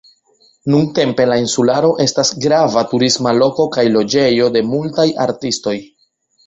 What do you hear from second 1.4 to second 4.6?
insularo estas grava turisma loko kaj loĝejo